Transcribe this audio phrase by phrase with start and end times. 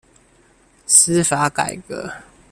[0.87, 2.11] 司法改革